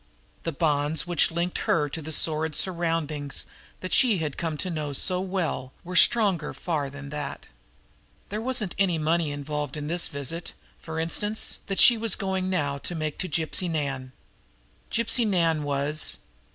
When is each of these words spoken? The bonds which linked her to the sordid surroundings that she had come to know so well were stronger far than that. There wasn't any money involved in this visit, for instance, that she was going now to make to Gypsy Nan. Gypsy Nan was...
The 0.41 0.51
bonds 0.51 1.05
which 1.05 1.29
linked 1.29 1.59
her 1.69 1.87
to 1.87 2.01
the 2.01 2.11
sordid 2.11 2.55
surroundings 2.55 3.45
that 3.81 3.93
she 3.93 4.17
had 4.17 4.35
come 4.35 4.57
to 4.57 4.71
know 4.71 4.93
so 4.93 5.21
well 5.21 5.73
were 5.83 5.95
stronger 5.95 6.53
far 6.55 6.89
than 6.89 7.11
that. 7.11 7.45
There 8.29 8.41
wasn't 8.41 8.73
any 8.79 8.97
money 8.97 9.29
involved 9.31 9.77
in 9.77 9.85
this 9.85 10.07
visit, 10.07 10.53
for 10.79 10.99
instance, 10.99 11.59
that 11.67 11.79
she 11.79 11.99
was 11.99 12.15
going 12.15 12.49
now 12.49 12.79
to 12.79 12.95
make 12.95 13.19
to 13.19 13.29
Gypsy 13.29 13.69
Nan. 13.69 14.11
Gypsy 14.89 15.23
Nan 15.27 15.61
was... 15.61 16.17